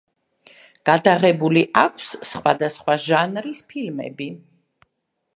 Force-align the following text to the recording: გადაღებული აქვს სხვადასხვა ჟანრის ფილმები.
გადაღებული 0.89 1.61
აქვს 1.81 2.07
სხვადასხვა 2.29 2.95
ჟანრის 3.03 3.61
ფილმები. 3.75 4.31